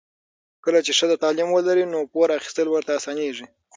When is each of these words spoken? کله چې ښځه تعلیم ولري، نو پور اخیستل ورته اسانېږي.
کله 0.63 0.79
چې 0.85 0.91
ښځه 0.99 1.15
تعلیم 1.23 1.49
ولري، 1.51 1.85
نو 1.93 1.99
پور 2.11 2.29
اخیستل 2.37 2.67
ورته 2.69 2.91
اسانېږي. 2.99 3.45